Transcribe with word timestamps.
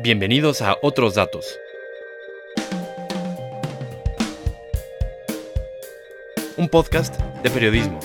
Bienvenidos 0.00 0.62
a 0.62 0.76
Otros 0.80 1.16
Datos. 1.16 1.58
Un 6.56 6.68
podcast 6.68 7.20
de 7.42 7.50
periodismo, 7.50 7.98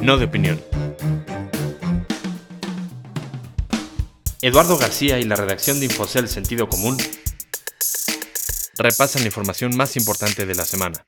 no 0.00 0.18
de 0.18 0.26
opinión. 0.26 0.60
Eduardo 4.40 4.78
García 4.78 5.18
y 5.18 5.24
la 5.24 5.34
redacción 5.34 5.80
de 5.80 5.86
Infocel 5.86 6.28
Sentido 6.28 6.68
Común 6.68 6.96
repasan 8.76 9.22
la 9.22 9.26
información 9.26 9.76
más 9.76 9.96
importante 9.96 10.46
de 10.46 10.54
la 10.54 10.64
semana. 10.64 11.02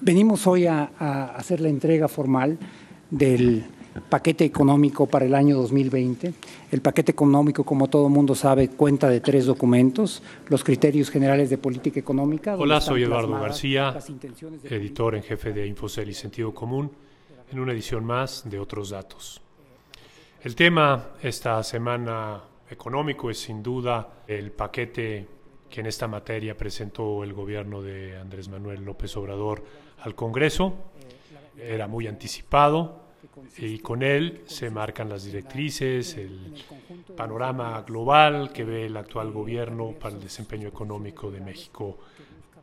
Venimos 0.00 0.46
hoy 0.46 0.66
a, 0.66 0.84
hacer 1.36 1.60
la 1.60 1.68
entrega 1.68 2.08
formal 2.08 2.58
del 3.10 3.66
paquete 4.08 4.46
económico 4.46 5.06
para 5.06 5.26
el 5.26 5.34
año 5.34 5.56
2020. 5.58 6.32
El 6.72 6.80
paquete 6.80 7.12
económico, 7.12 7.64
como 7.64 7.88
todo 7.88 8.08
mundo 8.08 8.34
sabe, 8.34 8.70
cuenta 8.70 9.10
de 9.10 9.20
tres 9.20 9.44
documentos, 9.44 10.22
los 10.48 10.64
criterios 10.64 11.10
generales 11.10 11.50
de 11.50 11.58
política 11.58 12.00
económica. 12.00 12.56
Hola, 12.56 12.80
soy 12.80 13.02
Eduardo 13.02 13.38
García, 13.38 13.94
editor 14.64 15.14
en 15.14 15.22
jefe 15.22 15.52
de 15.52 15.66
Infocel 15.66 16.08
y 16.08 16.14
Sentido 16.14 16.54
Común, 16.54 16.90
en 17.50 17.60
una 17.60 17.74
edición 17.74 18.06
más 18.06 18.48
de 18.48 18.58
Otros 18.58 18.88
Datos. 18.88 19.42
El 20.42 20.56
tema 20.56 21.10
esta 21.20 21.62
semana 21.62 22.40
económico 22.70 23.28
es 23.30 23.38
sin 23.38 23.62
duda 23.62 24.22
el 24.26 24.50
paquete 24.50 25.28
que 25.68 25.80
en 25.80 25.86
esta 25.86 26.08
materia 26.08 26.56
presentó 26.56 27.22
el 27.22 27.34
gobierno 27.34 27.82
de 27.82 28.16
Andrés 28.16 28.48
Manuel 28.48 28.82
López 28.82 29.14
Obrador 29.18 29.62
al 30.00 30.14
Congreso. 30.14 30.72
Era 31.54 31.86
muy 31.86 32.06
anticipado 32.06 33.01
y 33.58 33.78
con 33.78 34.02
él 34.02 34.42
se 34.46 34.70
marcan 34.70 35.08
las 35.08 35.24
directrices, 35.24 36.16
el 36.16 36.54
panorama 37.16 37.82
global 37.82 38.52
que 38.52 38.64
ve 38.64 38.86
el 38.86 38.96
actual 38.96 39.32
gobierno 39.32 39.92
para 39.92 40.14
el 40.14 40.20
desempeño 40.20 40.68
económico 40.68 41.30
de 41.30 41.40
México 41.40 41.98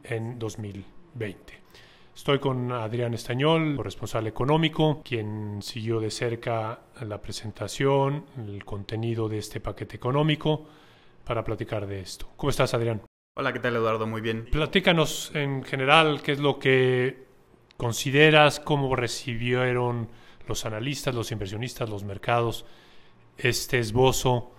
en 0.04 0.38
2020. 0.38 1.60
Estoy 2.16 2.40
con 2.40 2.72
Adrián 2.72 3.14
Estañol, 3.14 3.78
responsable 3.78 4.30
económico, 4.30 5.02
quien 5.04 5.62
siguió 5.62 6.00
de 6.02 6.12
cerca 6.12 6.82
la 7.02 7.22
presentación, 7.22 8.26
el 8.38 8.66
contenido 8.66 9.30
de 9.30 9.38
este 9.38 9.62
paquete 9.62 9.96
económico, 9.96 10.68
para 11.24 11.44
platicar 11.44 11.88
de 11.88 12.02
esto. 12.02 12.28
¿Cómo 12.36 12.50
estás, 12.50 12.74
Adrián? 12.74 13.02
Hola, 13.38 13.54
¿qué 13.54 13.60
tal, 13.60 13.76
Eduardo? 13.78 14.06
Muy 14.06 14.20
bien. 14.20 14.48
Platícanos 14.52 15.32
en 15.34 15.64
general 15.64 16.22
qué 16.22 16.34
es 16.34 16.40
lo 16.40 16.60
que 16.60 17.24
consideras, 17.78 18.60
cómo 18.60 18.94
recibieron 18.98 20.10
los 20.50 20.66
analistas, 20.66 21.16
los 21.16 21.32
inversionistas, 21.32 21.90
los 21.90 22.04
mercados 22.04 22.66
este 23.38 23.80
esbozo 23.80 24.52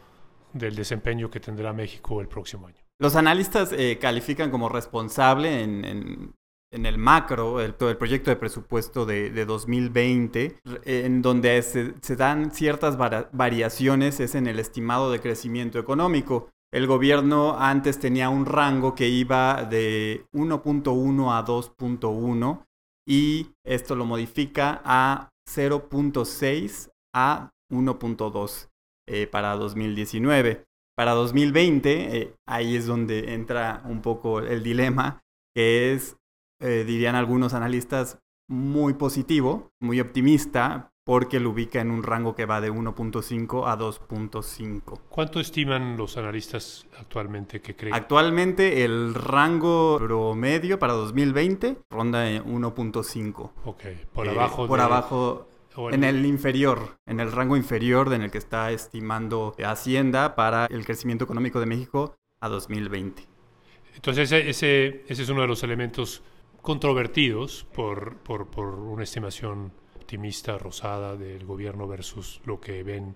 del 0.52 0.74
desempeño 0.74 1.30
que 1.30 1.40
tendrá 1.40 1.72
México 1.72 2.20
el 2.20 2.28
próximo 2.28 2.66
año. 2.66 2.78
Los 2.98 3.16
analistas 3.16 3.72
eh, 3.72 3.98
califican 4.00 4.50
como 4.50 4.68
responsable 4.68 5.62
en, 5.62 6.34
el 6.72 6.98
macro, 6.98 7.60
el, 7.60 7.74
el 7.78 7.96
proyecto 7.96 8.30
de 8.30 8.36
presupuesto 8.36 9.04
de, 9.04 9.30
de 9.30 9.44
2020, 9.44 10.60
en 10.84 11.22
donde 11.22 11.60
se, 11.62 11.94
se 12.00 12.16
dan 12.16 12.52
ciertas 12.52 12.96
variaciones, 12.96 14.20
es 14.20 14.34
en 14.34 14.46
el 14.46 14.58
estimado 14.58 15.10
de 15.10 15.20
crecimiento 15.20 15.78
económico. 15.78 16.50
El 16.72 16.86
gobierno 16.86 17.56
antes 17.58 17.98
tenía 17.98 18.28
un 18.28 18.46
rango 18.46 18.94
que 18.94 19.08
iba 19.08 19.64
de 19.64 20.26
1.1 20.32 21.36
a 21.36 21.44
2.1 21.44 22.64
y 23.08 23.48
esto 23.64 23.96
lo 23.96 24.04
modifica 24.04 24.80
a 24.84 25.29
0.6 25.54 26.90
a 27.14 27.50
1.2 27.72 28.68
eh, 29.08 29.26
para 29.26 29.54
2019. 29.56 30.64
Para 30.96 31.12
2020, 31.12 32.16
eh, 32.16 32.34
ahí 32.46 32.76
es 32.76 32.86
donde 32.86 33.34
entra 33.34 33.82
un 33.86 34.02
poco 34.02 34.40
el 34.40 34.62
dilema, 34.62 35.22
que 35.54 35.92
es 35.92 36.16
eh, 36.60 36.84
dirían 36.84 37.14
algunos 37.14 37.54
analistas, 37.54 38.18
muy 38.48 38.94
positivo, 38.94 39.70
muy 39.80 40.00
optimista, 40.00 40.92
porque 41.10 41.40
lo 41.40 41.50
ubica 41.50 41.80
en 41.80 41.90
un 41.90 42.04
rango 42.04 42.36
que 42.36 42.46
va 42.46 42.60
de 42.60 42.70
1.5 42.70 43.66
a 43.66 43.76
2.5. 43.76 45.00
¿Cuánto 45.08 45.40
estiman 45.40 45.96
los 45.96 46.16
analistas 46.16 46.86
actualmente 47.00 47.60
que 47.60 47.74
creen? 47.74 47.96
Actualmente 47.96 48.84
el 48.84 49.12
rango 49.12 49.98
promedio 49.98 50.78
para 50.78 50.92
2020 50.92 51.78
ronda 51.90 52.30
en 52.30 52.44
1.5. 52.44 53.50
Ok, 53.64 53.82
por 54.12 54.28
eh, 54.28 54.30
abajo. 54.30 54.68
Por 54.68 54.78
abajo 54.78 55.48
en 55.90 56.04
el 56.04 56.24
inferior, 56.24 56.98
en 57.06 57.18
el 57.18 57.32
rango 57.32 57.56
inferior 57.56 58.14
en 58.14 58.22
el 58.22 58.30
que 58.30 58.38
está 58.38 58.70
estimando 58.70 59.56
Hacienda 59.64 60.36
para 60.36 60.66
el 60.66 60.84
crecimiento 60.84 61.24
económico 61.24 61.58
de 61.58 61.66
México 61.66 62.14
a 62.40 62.48
2020. 62.48 63.26
Entonces 63.96 64.30
ese, 64.30 64.48
ese, 64.48 65.04
ese 65.08 65.22
es 65.24 65.28
uno 65.28 65.40
de 65.40 65.48
los 65.48 65.64
elementos 65.64 66.22
controvertidos 66.62 67.66
por, 67.74 68.18
por, 68.18 68.46
por, 68.46 68.66
una 68.76 69.02
estimación 69.02 69.72
optimista, 70.10 70.58
rosada 70.58 71.16
del 71.16 71.46
gobierno 71.46 71.86
versus 71.86 72.40
lo 72.44 72.60
que 72.60 72.82
ven 72.82 73.14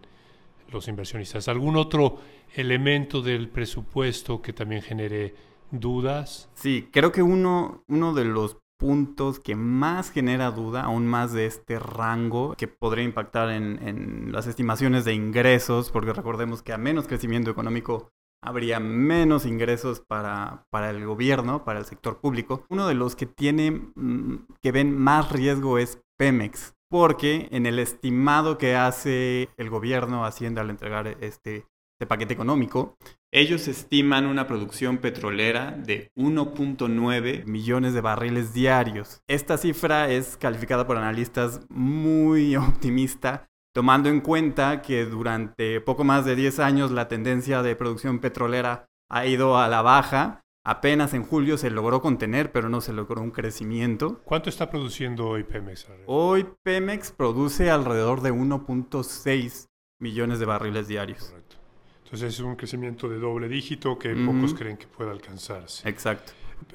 los 0.70 0.86
inversionistas. 0.86 1.48
¿Algún 1.48 1.74
otro 1.74 2.18
elemento 2.54 3.20
del 3.20 3.48
presupuesto 3.48 4.40
que 4.40 4.52
también 4.52 4.80
genere 4.80 5.34
dudas? 5.72 6.48
Sí, 6.54 6.88
creo 6.92 7.10
que 7.10 7.20
uno, 7.20 7.82
uno 7.88 8.14
de 8.14 8.24
los 8.24 8.58
puntos 8.78 9.40
que 9.40 9.56
más 9.56 10.12
genera 10.12 10.52
duda, 10.52 10.82
aún 10.82 11.08
más 11.08 11.32
de 11.32 11.46
este 11.46 11.80
rango, 11.80 12.54
que 12.56 12.68
podría 12.68 13.04
impactar 13.04 13.50
en, 13.50 14.30
las 14.30 14.46
estimaciones 14.46 15.04
de 15.04 15.14
ingresos, 15.14 15.90
porque 15.90 16.12
recordemos 16.12 16.62
que 16.62 16.72
a 16.72 16.78
menos 16.78 17.08
crecimiento 17.08 17.50
económico 17.50 18.12
habría 18.40 18.78
menos 18.78 19.46
ingresos 19.46 19.98
para, 19.98 20.64
para, 20.70 20.90
el 20.90 21.04
gobierno, 21.04 21.64
para 21.64 21.80
el 21.80 21.86
sector 21.86 22.20
público. 22.20 22.64
Uno 22.68 22.86
de 22.86 22.94
los 22.94 23.16
que 23.16 23.26
tiene, 23.26 23.90
mm, 23.96 24.46
que 24.62 24.70
ven 24.70 24.96
más 24.96 25.32
riesgo 25.32 25.78
es 25.78 25.98
Pemex, 26.16 26.73
porque 26.94 27.48
en 27.50 27.66
el 27.66 27.80
estimado 27.80 28.56
que 28.56 28.76
hace 28.76 29.48
el 29.56 29.68
gobierno 29.68 30.24
Hacienda 30.24 30.60
al 30.60 30.70
entregar 30.70 31.08
este, 31.08 31.66
este 31.96 32.06
paquete 32.06 32.34
económico, 32.34 32.94
ellos 33.32 33.66
estiman 33.66 34.26
una 34.26 34.46
producción 34.46 34.98
petrolera 34.98 35.72
de 35.72 36.12
1.9 36.16 37.46
millones 37.46 37.94
de 37.94 38.00
barriles 38.00 38.54
diarios. 38.54 39.22
Esta 39.26 39.58
cifra 39.58 40.08
es 40.08 40.36
calificada 40.36 40.86
por 40.86 40.96
analistas 40.96 41.62
muy 41.68 42.54
optimista 42.56 43.48
tomando 43.74 44.08
en 44.08 44.20
cuenta 44.20 44.80
que 44.80 45.04
durante 45.04 45.80
poco 45.80 46.04
más 46.04 46.24
de 46.24 46.36
10 46.36 46.60
años 46.60 46.92
la 46.92 47.08
tendencia 47.08 47.62
de 47.62 47.74
producción 47.74 48.20
petrolera 48.20 48.86
ha 49.10 49.26
ido 49.26 49.58
a 49.58 49.66
la 49.66 49.82
baja. 49.82 50.42
Apenas 50.66 51.12
en 51.12 51.24
julio 51.24 51.58
se 51.58 51.68
logró 51.68 52.00
contener, 52.00 52.50
pero 52.50 52.70
no 52.70 52.80
se 52.80 52.94
logró 52.94 53.20
un 53.20 53.30
crecimiento. 53.30 54.22
¿Cuánto 54.24 54.48
está 54.48 54.70
produciendo 54.70 55.28
hoy 55.28 55.44
Pemex? 55.44 55.86
Hoy 56.06 56.46
Pemex 56.62 57.12
produce 57.12 57.70
alrededor 57.70 58.22
de 58.22 58.32
1.6 58.32 59.68
millones 60.00 60.38
de 60.38 60.46
barriles 60.46 60.88
diarios. 60.88 61.24
Correcto. 61.24 61.56
Entonces 62.04 62.34
es 62.34 62.40
un 62.40 62.56
crecimiento 62.56 63.10
de 63.10 63.18
doble 63.18 63.48
dígito 63.48 63.98
que 63.98 64.14
pocos 64.14 64.54
creen 64.54 64.78
que 64.78 64.86
pueda 64.86 65.10
alcanzarse. 65.10 65.86
Exacto. 65.86 66.32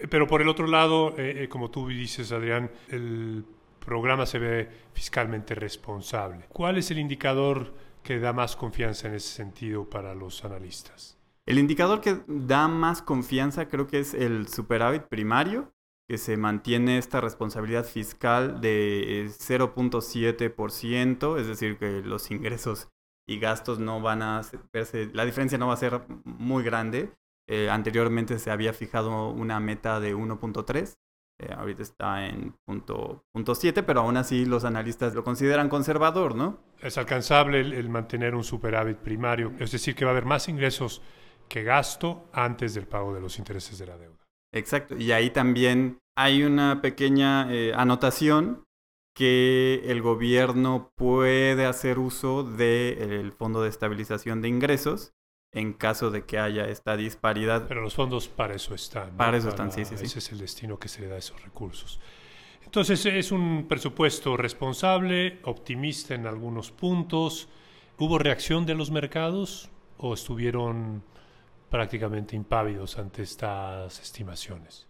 Pero 0.07 0.27
por 0.27 0.43
el 0.43 0.49
otro 0.49 0.67
lado, 0.67 1.15
eh, 1.17 1.43
eh, 1.43 1.49
como 1.49 1.71
tú 1.71 1.87
dices, 1.87 2.31
Adrián, 2.31 2.69
el 2.89 3.43
programa 3.83 4.27
se 4.27 4.37
ve 4.37 4.69
fiscalmente 4.93 5.55
responsable. 5.55 6.45
¿Cuál 6.49 6.77
es 6.77 6.91
el 6.91 6.99
indicador 6.99 7.73
que 8.03 8.19
da 8.19 8.33
más 8.33 8.55
confianza 8.55 9.07
en 9.07 9.15
ese 9.15 9.29
sentido 9.29 9.89
para 9.89 10.13
los 10.13 10.45
analistas? 10.45 11.18
El 11.49 11.57
indicador 11.57 11.99
que 11.99 12.21
da 12.27 12.67
más 12.67 13.01
confianza 13.01 13.67
creo 13.67 13.87
que 13.87 13.99
es 13.99 14.13
el 14.13 14.47
superávit 14.47 15.07
primario, 15.07 15.73
que 16.07 16.19
se 16.19 16.37
mantiene 16.37 16.99
esta 16.99 17.21
responsabilidad 17.21 17.85
fiscal 17.85 18.61
de 18.61 19.25
0.7%, 19.29 21.39
es 21.39 21.47
decir, 21.47 21.79
que 21.79 22.03
los 22.03 22.29
ingresos 22.29 22.89
y 23.27 23.39
gastos 23.39 23.79
no 23.79 23.99
van 23.99 24.21
a 24.21 24.41
verse, 24.71 25.09
la 25.11 25.25
diferencia 25.25 25.57
no 25.57 25.69
va 25.69 25.73
a 25.73 25.77
ser 25.77 26.03
muy 26.23 26.63
grande. 26.63 27.15
Eh, 27.47 27.67
anteriormente 27.71 28.37
se 28.37 28.51
había 28.51 28.71
fijado 28.71 29.31
una 29.31 29.59
meta 29.59 29.99
de 29.99 30.15
1.3 30.15 30.99
eh, 31.41 31.53
ahorita 31.57 31.83
está 31.83 32.27
en 32.27 32.53
punto, 32.65 33.23
punto 33.31 33.55
7, 33.55 33.81
pero 33.83 34.01
aún 34.01 34.17
así 34.17 34.45
los 34.45 34.65
analistas 34.65 35.15
lo 35.15 35.23
consideran 35.23 35.69
conservador, 35.69 36.35
¿no? 36.35 36.59
Es 36.81 36.97
alcanzable 36.97 37.61
el, 37.61 37.87
mantener 37.87 38.35
un 38.35 38.43
superávit 38.43 38.97
primario, 38.97 39.53
es 39.57 39.71
decir, 39.71 39.95
que 39.95 40.03
va 40.03 40.11
a 40.11 40.13
haber 40.13 40.25
más 40.25 40.49
ingresos 40.49 41.01
que 41.49 41.63
gasto 41.63 42.29
antes 42.31 42.73
del 42.73 42.87
pago 42.87 43.13
de 43.13 43.21
los 43.21 43.37
intereses 43.39 43.77
de 43.77 43.87
la 43.87 43.97
deuda. 43.97 44.17
Exacto, 44.53 44.95
y 44.97 45.11
ahí 45.11 45.29
también 45.31 45.99
hay 46.15 46.43
una 46.43 46.81
pequeña 46.81 47.51
eh, 47.51 47.73
anotación 47.75 48.63
que 49.13 49.81
el 49.85 50.01
gobierno 50.01 50.91
puede 50.95 51.65
hacer 51.65 51.99
uso 51.99 52.43
del 52.43 53.31
Fondo 53.33 53.61
de 53.61 53.69
Estabilización 53.69 54.41
de 54.41 54.47
Ingresos 54.47 55.13
en 55.51 55.73
caso 55.73 56.11
de 56.11 56.25
que 56.25 56.37
haya 56.37 56.69
esta 56.69 56.95
disparidad. 56.95 57.67
Pero 57.67 57.81
los 57.81 57.95
fondos 57.95 58.27
para 58.27 58.53
eso 58.53 58.75
están. 58.75 59.17
Para 59.17 59.37
eso 59.37 59.49
están, 59.49 59.71
sí, 59.71 59.83
sí, 59.83 59.97
sí. 59.97 60.05
Ese 60.05 60.19
es 60.19 60.31
el 60.31 60.37
destino 60.37 60.77
que 60.77 60.87
se 60.87 61.01
le 61.01 61.07
da 61.07 61.15
a 61.15 61.19
esos 61.19 61.41
recursos. 61.43 61.99
Entonces 62.63 63.03
es 63.05 63.31
un 63.31 63.67
presupuesto 63.67 64.37
responsable, 64.37 65.39
optimista 65.43 66.13
en 66.13 66.27
algunos 66.27 66.71
puntos. 66.71 67.49
¿Hubo 67.97 68.19
reacción 68.19 68.65
de 68.65 68.75
los 68.75 68.91
mercados? 68.91 69.69
o 69.99 70.13
estuvieron 70.13 71.03
prácticamente 71.69 72.35
impávidos 72.35 72.97
ante 72.97 73.21
estas 73.21 73.99
estimaciones? 73.99 74.89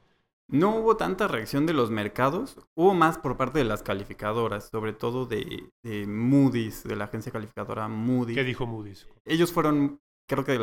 No 0.52 0.76
hubo 0.78 0.98
tanta 0.98 1.28
reacción 1.28 1.68
de 1.68 1.74
los 1.74 1.92
mercados, 1.92 2.58
hubo 2.76 2.96
más 2.96 3.20
por 3.20 3.38
parte 3.38 3.60
de 3.60 3.66
las 3.66 3.84
calificadoras, 3.84 4.70
sobre 4.70 4.94
todo 4.94 5.28
de, 5.28 5.70
Moody's, 6.08 6.84
de 6.84 6.96
la 6.96 7.06
agencia 7.06 7.32
calificadora 7.32 7.88
Moody's. 7.88 8.36
¿Qué 8.36 8.44
dijo 8.44 8.66
Moody's? 8.66 9.08
Ellos 9.26 9.54
fueron, 9.54 10.02
creo 10.28 10.46
que 10.46 10.58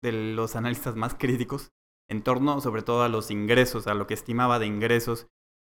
de, 0.00 0.12
los 0.12 0.54
analistas 0.54 0.94
más 0.94 1.14
críticos 1.14 1.72
en 2.08 2.22
torno 2.22 2.60
sobre 2.60 2.82
todo 2.82 3.02
a 3.02 3.08
los 3.08 3.32
ingresos, 3.32 3.88
a 3.88 3.94
lo 3.94 4.06
que 4.06 4.14
estimaba 4.14 4.60
de 4.60 4.66
ingresos, 4.66 5.26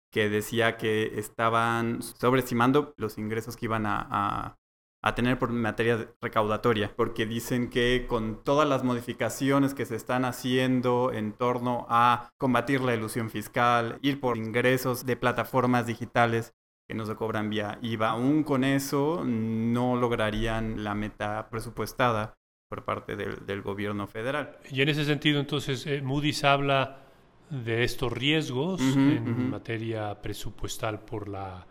que 0.09 0.29
decía 0.29 0.77
que 0.77 1.19
estaban 1.19 2.01
sobreestimando 2.01 2.93
los 2.95 3.17
ingresos 3.17 3.57
que 3.57 3.65
iban 3.65 3.85
a, 3.85 4.07
a 4.09 4.57
tener 5.13 5.37
por 5.37 5.51
materia 5.51 6.07
recaudatoria, 6.19 6.91
porque 6.95 7.27
dicen 7.27 7.69
que 7.69 8.05
con 8.07 8.43
todas 8.43 8.67
las 8.67 8.83
modificaciones 8.83 9.75
que 9.75 9.85
se 9.85 9.95
están 9.95 10.25
haciendo 10.25 11.11
en 11.13 11.33
torno 11.33 11.85
a 11.89 12.31
combatir 12.39 12.81
la 12.81 12.95
ilusión 12.95 13.29
fiscal, 13.29 13.99
ir 14.01 14.19
por 14.19 14.37
ingresos 14.37 15.05
de 15.05 15.15
plataformas 15.15 15.85
digitales 15.85 16.55
que 16.87 16.95
no 16.95 17.05
se 17.05 17.15
cobran 17.15 17.51
vía 17.51 17.77
IVA, 17.83 18.09
aún 18.09 18.43
con 18.43 18.63
eso 18.63 19.23
no 19.23 19.95
lograrían 19.95 20.83
la 20.83 20.95
meta 20.95 21.49
presupuestada 21.51 22.33
por 22.67 22.83
parte 22.83 23.15
del, 23.15 23.61
gobierno 23.61 24.07
federal. 24.07 24.57
Y 24.71 24.81
en 24.81 24.89
ese 24.89 25.05
sentido, 25.05 25.39
entonces, 25.39 25.85
eh, 25.85 26.01
Moody's 26.01 26.43
habla 26.43 27.01
de 27.49 27.83
estos 27.83 28.11
riesgos 28.11 28.81
en 28.81 29.51
materia 29.51 30.19
presupuestal 30.19 31.01
por 31.01 31.27
la 31.27 31.67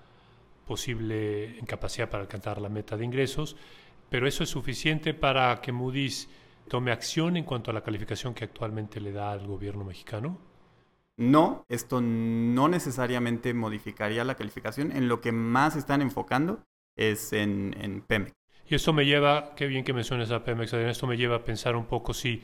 posible 0.66 1.56
incapacidad 1.60 2.10
para 2.10 2.22
alcanzar 2.22 2.60
la 2.60 2.68
meta 2.68 2.96
de 2.96 3.04
ingresos, 3.04 3.56
pero 4.08 4.26
eso 4.26 4.44
es 4.44 4.50
suficiente 4.50 5.14
para 5.14 5.60
que 5.60 5.72
Moody's 5.72 6.28
tome 6.68 6.92
acción 6.92 7.36
en 7.36 7.44
cuanto 7.44 7.70
a 7.70 7.74
la 7.74 7.82
calificación 7.82 8.34
que 8.34 8.44
actualmente 8.44 9.00
le 9.00 9.12
da 9.12 9.32
al 9.32 9.46
gobierno 9.46 9.84
mexicano? 9.84 10.38
No, 11.16 11.64
esto 11.68 12.00
no 12.00 12.68
necesariamente 12.68 13.54
modificaría 13.54 14.24
la 14.24 14.34
calificación. 14.34 14.90
En 14.92 15.08
lo 15.08 15.20
que 15.20 15.30
más 15.30 15.76
están 15.76 16.02
enfocando 16.02 16.64
es 16.96 17.32
en, 17.32 18.02
Pemex. 18.06 18.32
Y 18.66 18.74
esto 18.74 18.92
me 18.92 19.04
lleva, 19.04 19.54
qué 19.54 19.66
bien 19.66 19.84
que 19.84 19.92
menciones 19.92 20.30
a 20.30 20.42
Pemex, 20.42 20.72
esto 20.72 21.06
me 21.06 21.16
lleva 21.16 21.36
a 21.36 21.44
pensar 21.44 21.76
un 21.76 21.84
poco 21.84 22.14
si, 22.14 22.42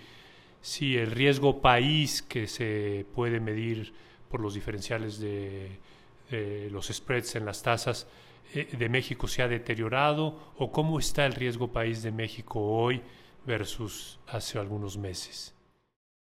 si 0.60 0.96
el 0.96 1.10
riesgo 1.10 1.60
país 1.60 2.22
que 2.22 2.46
se 2.46 3.06
puede 3.14 3.40
medir 3.40 3.92
por 4.28 4.40
los 4.40 4.54
diferenciales 4.54 5.18
de, 5.18 5.80
eh, 6.30 6.68
los 6.70 6.88
spreads 6.88 7.36
en 7.36 7.44
las 7.44 7.62
tasas 7.62 8.06
eh, 8.54 8.68
de 8.76 8.88
México 8.88 9.28
se 9.28 9.42
ha 9.42 9.48
deteriorado 9.48 10.52
o 10.56 10.72
cómo 10.72 10.98
está 10.98 11.26
el 11.26 11.34
riesgo 11.34 11.72
país 11.72 12.02
de 12.02 12.12
México 12.12 12.60
hoy 12.60 13.02
versus 13.46 14.18
hace 14.26 14.58
algunos 14.58 14.96
meses? 14.96 15.54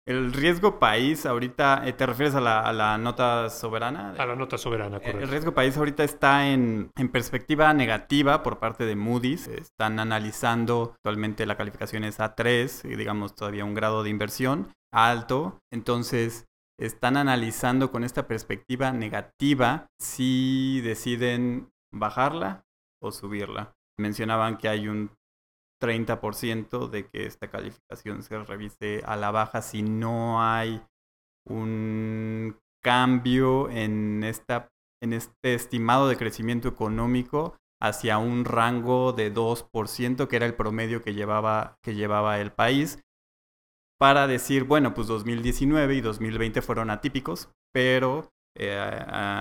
El 0.07 0.33
riesgo 0.33 0.77
país 0.77 1.25
ahorita, 1.25 1.81
eh, 1.87 1.93
¿te 1.93 2.05
refieres 2.05 2.35
a 2.35 2.41
la, 2.41 2.97
nota 2.99 3.49
soberana? 3.49 4.13
A 4.19 4.25
la 4.27 4.35
nota 4.35 4.55
soberana, 4.57 4.99
correcto. 4.99 5.23
El 5.23 5.29
riesgo 5.29 5.53
país 5.55 5.75
ahorita 5.75 6.03
está 6.03 6.47
en, 6.47 6.91
en, 6.95 7.09
perspectiva 7.09 7.73
negativa 7.73 8.43
por 8.43 8.59
parte 8.59 8.85
de 8.85 8.95
Moody's. 8.95 9.47
Están 9.47 9.99
analizando, 9.99 10.93
actualmente 10.97 11.47
la 11.47 11.57
calificación 11.57 12.03
es 12.03 12.19
A3, 12.19 12.83
digamos 12.95 13.33
todavía 13.33 13.65
un 13.65 13.73
grado 13.73 14.03
de 14.03 14.11
inversión 14.11 14.71
alto. 14.91 15.59
Entonces, 15.71 16.45
están 16.79 17.17
analizando 17.17 17.91
con 17.91 18.03
esta 18.03 18.27
perspectiva 18.27 18.91
negativa 18.91 19.87
si 19.99 20.81
deciden 20.81 21.71
bajarla 21.93 22.65
o 23.01 23.11
subirla. 23.11 23.73
Mencionaban 23.97 24.57
que 24.57 24.67
hay 24.67 24.87
un 24.87 25.11
30% 25.81 26.89
de 26.89 27.07
que 27.07 27.25
esta 27.25 27.49
calificación 27.49 28.23
se 28.23 28.37
revise 28.43 29.01
a 29.05 29.15
la 29.15 29.31
baja 29.31 29.61
si 29.61 29.83
no 29.83 30.41
hay 30.43 30.83
un 31.47 32.57
cambio 32.83 33.69
en, 33.69 34.23
esta, 34.23 34.69
en 35.01 35.13
este 35.13 35.53
estimado 35.53 36.07
de 36.07 36.17
crecimiento 36.17 36.67
económico 36.67 37.55
hacia 37.81 38.17
un 38.17 38.45
rango 38.45 39.13
de 39.13 39.33
2%, 39.33 40.27
que 40.27 40.35
era 40.35 40.45
el 40.45 40.55
promedio 40.55 41.01
que 41.01 41.13
llevaba, 41.13 41.77
que 41.83 41.95
llevaba 41.95 42.39
el 42.39 42.51
país 42.51 42.99
para 44.05 44.27
decir, 44.27 44.65
bueno, 44.65 44.93
pues 44.93 45.07
2019 45.07 45.95
y 45.95 46.01
2020 46.01 46.61
fueron 46.61 46.91
atípicos, 46.91 47.49
pero 47.71 48.31
eh, 48.53 48.77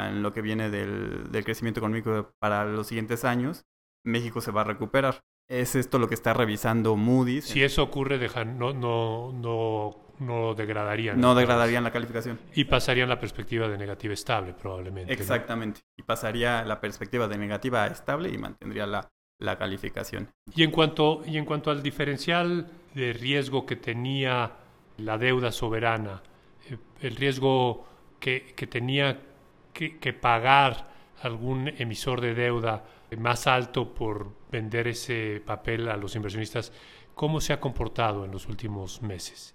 en 0.08 0.22
lo 0.22 0.32
que 0.32 0.40
viene 0.40 0.70
del, 0.70 1.28
crecimiento 1.44 1.80
económico 1.80 2.32
para 2.38 2.64
los 2.64 2.86
siguientes 2.86 3.26
años, 3.26 3.66
México 4.06 4.40
se 4.40 4.52
va 4.52 4.62
a 4.62 4.64
recuperar. 4.64 5.20
Es 5.50 5.74
esto 5.74 5.98
lo 5.98 6.08
que 6.08 6.14
está 6.14 6.32
revisando 6.32 6.96
Moody's. 6.96 7.44
Si 7.44 7.62
eso 7.62 7.82
ocurre, 7.82 8.18
no, 8.46 8.72
no, 8.72 9.32
no, 9.34 9.96
no 10.20 10.54
degradarían. 10.54 11.20
No 11.20 11.34
degradarían 11.34 11.84
la 11.84 11.92
calificación. 11.92 12.40
Y 12.54 12.64
pasarían 12.64 13.10
la 13.10 13.20
perspectiva 13.20 13.68
de 13.68 13.76
negativa 13.76 14.14
estable, 14.14 14.54
probablemente. 14.54 15.12
Exactamente. 15.12 15.82
Y 15.98 16.04
pasaría 16.04 16.64
la 16.64 16.80
perspectiva 16.80 17.28
de 17.28 17.36
negativa 17.36 17.84
a 17.84 17.88
estable 17.88 18.30
y 18.30 18.38
mantendría 18.38 18.86
la, 18.86 19.12
la 19.38 19.58
calificación. 19.58 20.32
Y 20.56 20.62
en 20.62 20.70
cuanto, 20.70 21.20
y 21.26 21.36
en 21.36 21.44
cuanto 21.44 21.70
al 21.70 21.82
diferencial 21.82 22.66
de 22.94 23.12
riesgo 23.12 23.66
que 23.66 23.76
tenía 23.76 24.52
la 24.96 25.18
deuda 25.18 25.52
soberana, 25.52 26.22
eh, 26.68 26.78
el 27.00 27.16
riesgo 27.16 27.86
que, 28.20 28.54
que 28.56 28.66
tenía 28.66 29.20
que, 29.72 29.98
que, 29.98 30.12
pagar 30.12 30.94
algún 31.22 31.68
emisor 31.68 32.20
de 32.20 32.34
deuda 32.34 32.84
más 33.18 33.46
alto 33.46 33.94
por 33.94 34.32
vender 34.50 34.88
ese 34.88 35.42
papel 35.44 35.88
a 35.88 35.96
los 35.96 36.16
inversionistas, 36.16 36.72
¿cómo 37.14 37.40
se 37.40 37.52
ha 37.52 37.60
comportado 37.60 38.24
en 38.24 38.30
los 38.30 38.46
últimos 38.48 39.02
meses? 39.02 39.54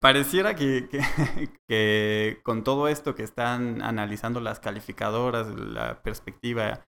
Pareciera 0.00 0.54
que, 0.54 0.88
que, 1.68 2.40
con 2.42 2.64
todo 2.64 2.88
esto 2.88 3.14
que 3.14 3.22
están 3.22 3.82
analizando 3.82 4.40
las 4.40 4.60
calificadoras, 4.60 5.48
la 5.48 6.02
perspectiva 6.02 6.86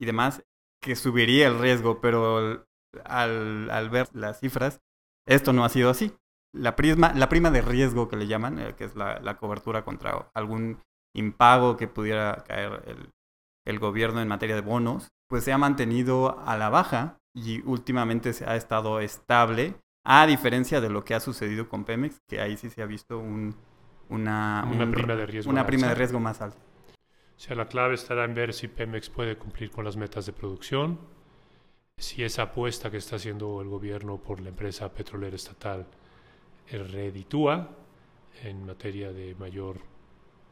y 0.00 0.06
demás, 0.06 0.42
que 0.80 0.96
subiría 0.96 1.46
el 1.46 1.58
riesgo, 1.58 2.00
pero 2.00 2.64
al, 3.04 3.70
al 3.70 3.90
ver 3.90 4.08
las 4.14 4.40
cifras, 4.40 4.80
esto 5.26 5.52
no 5.52 5.64
ha 5.64 5.68
sido 5.68 5.90
así. 5.90 6.12
La, 6.52 6.76
prisma, 6.76 7.12
la 7.14 7.28
prima 7.28 7.50
de 7.50 7.62
riesgo 7.62 8.08
que 8.08 8.16
le 8.16 8.26
llaman, 8.26 8.58
eh, 8.58 8.74
que 8.76 8.84
es 8.84 8.94
la, 8.94 9.36
cobertura 9.38 9.84
contra 9.84 10.30
algún 10.34 10.80
impago 11.14 11.76
que 11.76 11.88
pudiera 11.88 12.44
caer 12.46 12.82
el, 12.86 13.10
el 13.64 13.78
gobierno 13.78 14.20
en 14.20 14.28
materia 14.28 14.54
de 14.54 14.60
bonos, 14.60 15.08
pues 15.28 15.44
se 15.44 15.52
ha 15.52 15.58
mantenido 15.58 16.40
a 16.46 16.56
la 16.56 16.70
baja 16.70 17.18
y 17.34 17.60
últimamente 17.66 18.32
se 18.32 18.44
ha 18.44 18.56
estado 18.56 19.00
estable, 19.00 19.74
a 20.04 20.26
diferencia 20.26 20.80
de 20.80 20.90
lo 20.90 21.04
que 21.04 21.14
ha 21.14 21.20
sucedido 21.20 21.68
con 21.68 21.84
Pemex, 21.84 22.20
que 22.28 22.40
ahí 22.40 22.56
sí 22.56 22.70
se 22.70 22.82
ha 22.82 22.86
visto 22.86 23.18
un, 23.18 23.56
una, 24.08 24.64
una 24.70 24.90
prima 24.90 25.16
de 25.16 25.26
riesgo, 25.26 25.50
una 25.50 25.66
prima 25.66 25.88
de 25.88 25.94
riesgo 25.94 26.20
más 26.20 26.40
alta. 26.40 26.58
O 27.36 27.40
sea, 27.40 27.56
la 27.56 27.66
clave 27.66 27.94
estará 27.94 28.24
en 28.24 28.34
ver 28.34 28.52
si 28.52 28.68
Pemex 28.68 29.10
puede 29.10 29.36
cumplir 29.36 29.70
con 29.70 29.84
las 29.84 29.96
metas 29.96 30.26
de 30.26 30.32
producción, 30.32 31.00
si 31.96 32.22
esa 32.22 32.42
apuesta 32.42 32.90
que 32.90 32.98
está 32.98 33.16
haciendo 33.16 33.60
el 33.60 33.68
gobierno 33.68 34.18
por 34.18 34.40
la 34.40 34.50
empresa 34.50 34.92
petrolera 34.92 35.36
estatal 35.36 35.86
reditúa 36.70 37.70
en 38.42 38.66
materia 38.66 39.12
de 39.12 39.34
mayor 39.36 39.78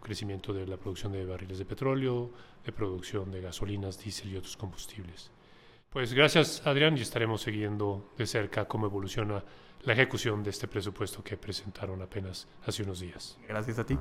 crecimiento 0.00 0.52
de 0.52 0.66
la 0.66 0.76
producción 0.76 1.12
de 1.12 1.25
barriles 1.25 1.58
de 1.58 1.64
petróleo, 1.64 2.30
de 2.64 2.72
producción 2.72 3.30
de 3.30 3.40
gasolinas, 3.40 3.99
diésel 3.99 4.32
y 4.32 4.37
otros 4.37 4.56
combustibles. 4.56 5.30
Pues 5.90 6.14
gracias 6.14 6.66
Adrián 6.66 6.96
y 6.96 7.02
estaremos 7.02 7.42
siguiendo 7.42 8.12
de 8.16 8.26
cerca 8.26 8.66
cómo 8.66 8.87
evoluciona 8.87 9.44
la 9.82 9.92
ejecución 9.92 10.42
de 10.42 10.50
este 10.50 10.68
presupuesto 10.68 11.22
que 11.22 11.37
presentaron 11.37 12.00
apenas 12.02 12.46
hace 12.66 12.82
unos 12.82 13.00
días. 13.00 13.38
Gracias 13.49 13.78
a 13.78 13.84
ti. 13.84 13.99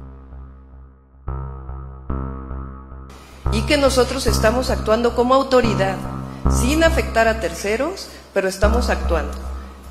Y 3.51 3.65
que 3.65 3.77
nosotros 3.77 4.27
estamos 4.27 4.69
actuando 4.69 5.15
como 5.15 5.33
autoridad 5.33 6.20
sin 6.49 6.83
afectar 6.83 7.27
a 7.27 7.39
terceros, 7.39 8.09
pero 8.33 8.47
estamos 8.47 8.89
actuando, 8.89 9.37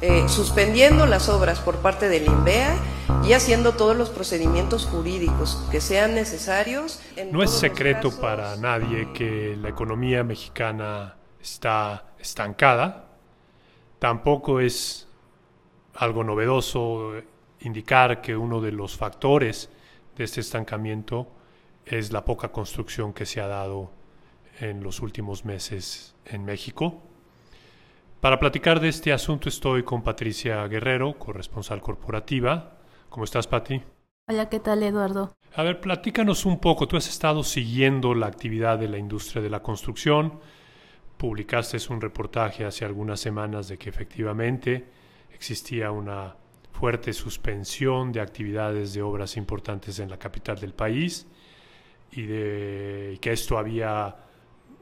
eh, 0.00 0.25
suspendiendo 0.28 1.07
las 1.07 1.28
obras 1.28 1.61
por 1.61 1.76
parte 1.76 2.09
del 2.09 2.26
INVEA 2.26 2.76
y 3.25 3.35
haciendo 3.35 3.75
todos 3.75 3.97
los 3.97 4.11
procedimientos 4.11 4.87
jurídicos 4.87 5.66
que 5.71 5.80
sean 5.80 6.14
necesarios. 6.14 7.00
no 7.30 7.42
es 7.42 7.50
secreto 7.50 8.11
para 8.21 8.57
nadie 8.57 9.12
que 9.12 9.57
la 9.61 9.69
economía 9.69 10.25
mexicana 10.25 11.16
está 11.40 12.12
estancada, 12.19 13.07
tampoco 13.99 14.61
es 14.61 15.07
algo 15.95 16.25
novedoso 16.25 17.12
indicar 17.61 18.21
que 18.23 18.37
uno 18.37 18.61
de 18.61 18.73
los 18.73 18.97
factores 18.97 19.69
de 20.16 20.25
este 20.25 20.40
estancamiento 20.40 21.28
es 21.85 22.12
la 22.12 22.25
poca 22.25 22.49
construcción 22.52 23.12
que 23.12 23.26
se 23.26 23.40
ha 23.40 23.47
dado 23.47 23.90
en 24.61 24.83
los 24.83 25.00
últimos 25.00 25.45
meses 25.45 26.14
en 26.25 26.45
México. 26.45 27.02
Para 28.21 28.38
platicar 28.38 28.81
de 28.81 28.88
este 28.88 29.12
asunto 29.12 29.49
estoy 29.49 29.83
con 29.83 30.02
Patricia 30.02 30.67
Guerrero, 30.69 31.19
corresponsal 31.19 31.81
corporativa. 31.81 32.79
¿Cómo 33.09 33.25
estás, 33.25 33.47
Pati? 33.47 33.83
Hola, 34.29 34.49
¿qué 34.49 34.61
tal, 34.61 34.83
Eduardo? 34.83 35.35
A 35.55 35.62
ver, 35.62 35.81
platícanos 35.81 36.45
un 36.45 36.61
poco. 36.61 36.87
Tú 36.87 36.97
has 36.97 37.09
estado 37.09 37.43
siguiendo 37.43 38.14
la 38.14 38.26
actividad 38.26 38.79
de 38.79 38.88
la 38.88 38.99
industria 38.99 39.43
de 39.43 39.50
la 39.50 39.62
construcción. 39.62 40.38
Publicaste 41.17 41.79
un 41.90 42.00
reportaje 42.00 42.64
hace 42.64 42.85
algunas 42.85 43.21
semanas 43.21 43.69
de 43.69 43.79
que 43.79 43.88
efectivamente 43.88 44.87
existía 45.33 45.90
una 45.90 46.37
fuerte 46.73 47.12
suspensión 47.12 48.12
de 48.12 48.21
actividades 48.21 48.95
de 48.95 49.02
obras 49.02 49.37
importantes 49.37 49.99
en 49.99 50.09
la 50.09 50.19
capital 50.19 50.61
del 50.61 50.73
país 50.73 51.26
y, 52.12 52.23
de, 52.23 53.19
que 53.21 53.33
esto 53.33 53.59
había 53.59 54.17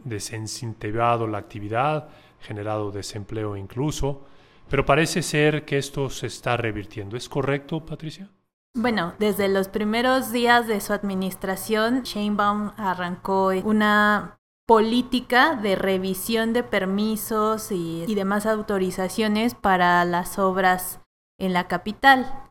desincentivado 0.05 1.27
la 1.27 1.39
actividad, 1.39 2.09
generado 2.41 2.91
desempleo 2.91 3.57
incluso, 3.57 4.25
pero 4.69 4.85
parece 4.85 5.23
ser 5.23 5.65
que 5.65 5.79
esto 5.79 6.11
se 6.11 6.27
está 6.27 6.57
revirtiendo. 6.57 7.17
¿Es 7.17 7.29
correcto, 7.29 7.85
Patricia? 7.85 8.29
Bueno, 8.75 9.15
desde 9.19 9.49
los 9.49 9.69
primeros 9.69 10.31
días 10.31 10.67
de 10.67 10.81
su 10.81 10.93
administración, 10.93 12.03
Sheinbaum 12.03 12.73
arrancó 12.77 13.49
una 13.65 14.39
política 14.67 15.55
de 15.55 15.75
revisión 15.75 16.53
de 16.53 16.63
permisos 16.63 17.73
y, 17.73 18.05
y 18.07 18.15
demás 18.15 18.45
autorizaciones 18.45 19.55
para 19.55 20.05
las 20.05 20.39
obras 20.39 21.01
en 21.39 21.55
la 21.55 21.67
capital. 21.67 22.48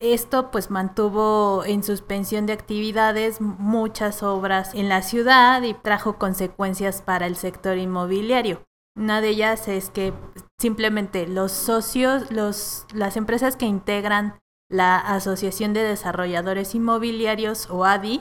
Esto 0.00 0.50
pues 0.50 0.70
mantuvo 0.70 1.64
en 1.64 1.82
suspensión 1.82 2.46
de 2.46 2.52
actividades 2.52 3.40
muchas 3.40 4.22
obras 4.22 4.74
en 4.74 4.88
la 4.88 5.02
ciudad 5.02 5.62
y 5.62 5.74
trajo 5.74 6.18
consecuencias 6.18 7.00
para 7.00 7.26
el 7.26 7.36
sector 7.36 7.78
inmobiliario. 7.78 8.62
Una 8.96 9.20
de 9.20 9.30
ellas 9.30 9.66
es 9.66 9.90
que 9.90 10.12
simplemente 10.58 11.26
los 11.26 11.52
socios, 11.52 12.30
los, 12.30 12.86
las 12.92 13.16
empresas 13.16 13.56
que 13.56 13.66
integran 13.66 14.38
la 14.70 14.98
Asociación 14.98 15.72
de 15.72 15.82
Desarrolladores 15.82 16.74
Inmobiliarios 16.74 17.68
o 17.70 17.84
ADI 17.84 18.20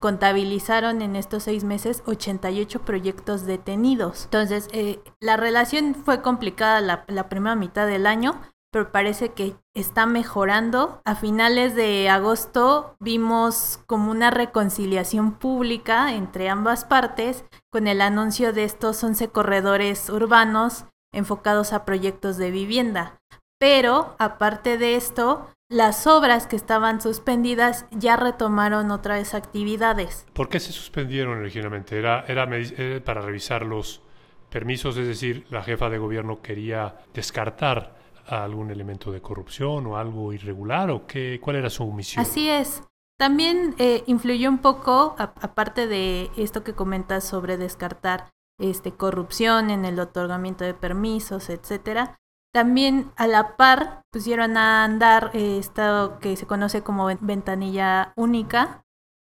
contabilizaron 0.00 1.00
en 1.00 1.14
estos 1.16 1.44
seis 1.44 1.62
meses 1.64 2.02
88 2.06 2.82
proyectos 2.82 3.46
detenidos. 3.46 4.24
Entonces, 4.24 4.68
eh, 4.72 5.00
la 5.20 5.36
relación 5.36 5.94
fue 5.94 6.22
complicada 6.22 6.80
la, 6.80 7.04
la 7.06 7.28
primera 7.28 7.54
mitad 7.54 7.86
del 7.86 8.06
año, 8.06 8.40
pero 8.72 8.90
parece 8.90 9.32
que 9.32 9.54
está 9.74 10.06
mejorando. 10.06 11.00
A 11.04 11.14
finales 11.14 11.76
de 11.76 12.08
agosto 12.08 12.96
vimos 12.98 13.78
como 13.86 14.10
una 14.10 14.30
reconciliación 14.30 15.34
pública 15.34 16.14
entre 16.14 16.48
ambas 16.48 16.84
partes 16.84 17.44
con 17.70 17.86
el 17.86 18.00
anuncio 18.00 18.52
de 18.52 18.64
estos 18.64 19.04
11 19.04 19.28
corredores 19.28 20.08
urbanos 20.08 20.86
enfocados 21.12 21.74
a 21.74 21.84
proyectos 21.84 22.38
de 22.38 22.50
vivienda. 22.50 23.20
Pero, 23.60 24.16
aparte 24.18 24.78
de 24.78 24.96
esto, 24.96 25.48
las 25.70 26.06
obras 26.06 26.46
que 26.46 26.56
estaban 26.56 27.00
suspendidas 27.00 27.86
ya 27.90 28.16
retomaron 28.16 28.90
otra 28.90 29.16
vez 29.16 29.34
actividades. 29.34 30.26
¿Por 30.32 30.48
qué 30.48 30.58
se 30.58 30.72
suspendieron 30.72 31.38
originalmente? 31.38 31.98
¿Era, 31.98 32.24
era, 32.26 32.44
era 32.44 33.04
para 33.04 33.20
revisar 33.20 33.64
los 33.64 34.02
permisos? 34.48 34.96
Es 34.96 35.06
decir, 35.06 35.46
la 35.50 35.62
jefa 35.62 35.90
de 35.90 35.98
gobierno 35.98 36.40
quería 36.40 36.96
descartar 37.14 38.01
algún 38.26 38.70
elemento 38.70 39.12
de 39.12 39.20
corrupción 39.20 39.86
o 39.86 39.96
algo 39.96 40.32
irregular 40.32 40.90
o 40.90 41.06
qué, 41.06 41.40
cuál 41.42 41.56
era 41.56 41.70
su 41.70 41.90
misión? 41.92 42.22
Así 42.22 42.48
es. 42.48 42.82
También 43.18 43.74
eh, 43.78 44.02
influyó 44.06 44.48
un 44.48 44.58
poco, 44.58 45.14
aparte 45.18 45.86
de 45.86 46.30
esto 46.36 46.64
que 46.64 46.74
comentas 46.74 47.22
sobre 47.24 47.56
descartar 47.56 48.30
este, 48.58 48.92
corrupción 48.92 49.70
en 49.70 49.84
el 49.84 50.00
otorgamiento 50.00 50.64
de 50.64 50.74
permisos, 50.74 51.48
etcétera. 51.48 52.18
También 52.52 53.12
a 53.16 53.26
la 53.26 53.56
par 53.56 54.02
pusieron 54.10 54.56
a 54.56 54.84
andar 54.84 55.30
eh, 55.34 55.58
esto 55.58 56.18
que 56.20 56.36
se 56.36 56.46
conoce 56.46 56.82
como 56.82 57.06
ventanilla 57.20 58.12
única, 58.16 58.82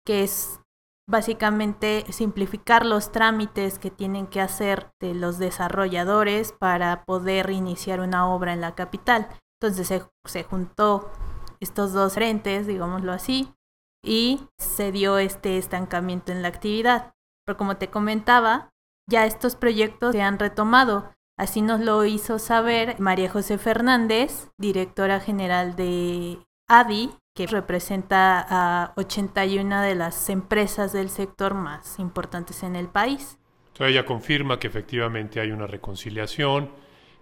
que 0.07 0.23
es 0.23 0.62
básicamente 1.13 2.07
simplificar 2.11 2.87
los 2.87 3.13
trámites 3.13 3.79
que 3.79 3.91
tienen 3.91 4.27
que 4.27 4.41
hacer 4.41 4.91
de 4.99 5.15
los 5.15 5.39
desarrolladores 5.39 6.53
para 6.53 7.05
poder 7.05 7.51
iniciar 7.51 8.01
una 8.01 8.27
obra 8.35 8.55
en 8.55 8.63
la 8.63 8.75
capital. 8.75 9.29
Entonces 9.61 9.87
se, 9.87 10.03
se 10.25 10.43
juntó 10.43 11.13
estos 11.61 11.93
dos 11.93 12.15
frentes, 12.15 12.67
digámoslo 12.67 13.13
así, 13.13 13.53
y 14.03 14.49
se 14.59 14.91
dio 14.91 15.19
este 15.19 15.59
estancamiento 15.59 16.33
en 16.33 16.41
la 16.41 16.49
actividad. 16.49 17.13
Pero 17.45 17.59
como 17.59 17.77
te 17.77 17.91
comentaba, 17.91 18.71
ya 19.07 19.27
estos 19.27 19.55
proyectos 19.55 20.13
se 20.13 20.23
han 20.23 20.39
retomado. 20.39 21.13
Así 21.39 21.61
nos 21.61 21.81
lo 21.81 22.07
hizo 22.07 22.39
saber 22.39 22.99
María 22.99 23.31
José 23.31 23.59
Fernández, 23.59 24.51
directora 24.59 25.21
general 25.21 25.77
de 25.77 26.39
ADI, 26.71 27.15
que 27.35 27.47
representa 27.47 28.45
a 28.49 28.93
81 28.97 29.81
de 29.81 29.95
las 29.95 30.29
empresas 30.29 30.93
del 30.93 31.09
sector 31.09 31.55
más 31.55 31.99
importantes 31.99 32.63
en 32.63 32.77
el 32.77 32.89
país. 32.89 33.39
Entonces 33.69 33.95
ella 33.95 34.05
confirma 34.05 34.59
que 34.59 34.67
efectivamente 34.67 35.41
hay 35.41 35.51
una 35.51 35.67
reconciliación, 35.67 36.71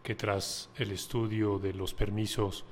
que 0.02 0.16
tras 0.16 0.70
el 0.76 0.90
estudio 0.90 1.58
de 1.58 1.74
los 1.74 1.94
permisos, 1.94 2.64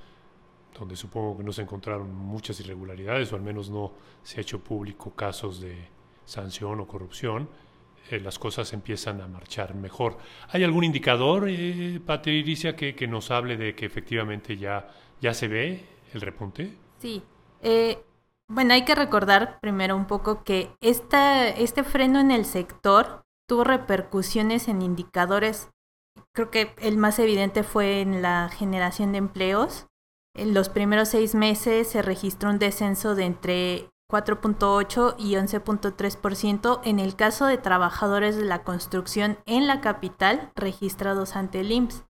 donde 0.77 0.97
supongo 0.97 1.37
que 1.37 1.45
no 1.45 1.53
se 1.53 1.63
encontraron 1.63 2.13
muchas 2.13 2.59
irregularidades, 2.59 3.33
o 3.33 3.37
al 3.37 3.43
menos 3.43 3.71
no 3.71 3.93
se 4.25 4.39
ha 4.39 4.41
hecho 4.41 4.65
público 4.65 5.15
casos 5.15 5.61
de 5.61 5.77
sanción 6.25 6.81
o 6.81 6.89
corrupción, 6.89 7.49
eh, 8.11 8.19
las 8.19 8.39
cosas 8.39 8.73
empiezan 8.73 9.21
a 9.21 9.29
marchar 9.29 9.75
mejor. 9.75 10.19
¿Hay 10.49 10.65
algún 10.65 10.83
indicador, 10.83 11.47
eh, 11.49 12.01
Patricia, 12.05 12.75
que, 12.75 12.97
que 12.97 13.07
nos 13.07 13.31
hable 13.31 13.57
de 13.57 13.77
que 13.77 13.87
efectivamente 13.87 14.57
ya, 14.57 14.89
ya 15.21 15.35
se 15.35 15.47
ve 15.47 15.85
el 16.15 16.21
repunte? 16.21 16.88
Sí. 16.99 17.23
Eh, 17.61 18.05
bueno, 18.49 18.75
hay 18.75 18.85
que 18.85 18.95
recordar 18.95 19.61
primero 19.61 19.97
un 19.97 20.07
poco 20.07 20.43
que 20.43 20.75
esta, 20.81 21.49
este 21.49 21.85
freno 21.85 22.19
en 22.19 22.31
el 22.31 22.45
sector 22.45 23.23
tuvo 23.49 23.65
repercusiones 23.65 24.69
en 24.69 24.83
indicadores. 24.83 25.71
Creo 26.35 26.51
que 26.51 26.75
el 26.81 26.97
más 26.97 27.19
evidente 27.19 27.63
fue 27.63 28.01
en 28.01 28.23
la 28.23 28.49
generación 28.49 29.13
de 29.13 29.19
empleos. 29.19 29.87
En 30.35 30.55
los 30.55 30.69
primeros 30.69 31.09
seis 31.09 31.35
meses 31.35 31.89
se 31.89 32.03
registró 32.03 32.51
un 32.51 32.59
descenso 32.59 33.15
de 33.15 33.25
entre 33.25 33.91
4.8 34.11 35.17
y 35.19 35.35
11.3% 35.35 36.81
en 36.85 36.99
el 36.99 37.17
caso 37.17 37.47
de 37.47 37.59
trabajadores 37.59 38.37
de 38.37 38.45
la 38.45 38.63
construcción 38.65 39.39
en 39.45 39.67
la 39.67 39.81
capital 39.81 40.53
registrados 40.55 41.37
ante 41.37 41.61
el 41.61 41.73
IMSS. 41.73 42.08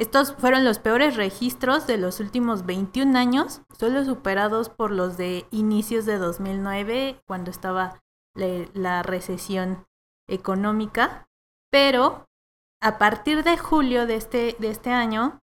Estos 0.00 0.32
fueron 0.32 0.64
los 0.64 0.78
peores 0.78 1.16
registros 1.16 1.86
de 1.86 1.98
los 1.98 2.20
últimos 2.20 2.64
21 2.64 3.18
años, 3.18 3.60
solo 3.78 4.02
superados 4.02 4.70
por 4.70 4.92
los 4.92 5.18
de 5.18 5.44
inicios 5.50 6.06
de 6.06 6.16
2009, 6.16 7.20
cuando 7.26 7.50
estaba 7.50 8.00
la 8.34 9.02
recesión 9.02 9.84
económica. 10.26 11.28
Pero 11.70 12.24
a 12.80 12.96
partir 12.96 13.44
de 13.44 13.58
julio 13.58 14.06
de 14.06 14.14
este, 14.14 14.56
de 14.58 14.70
este 14.70 14.88
año, 14.88 15.38